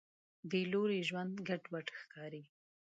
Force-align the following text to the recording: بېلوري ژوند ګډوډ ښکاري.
بېلوري 0.49 0.99
ژوند 1.09 1.33
ګډوډ 1.47 1.87
ښکاري. 1.99 2.43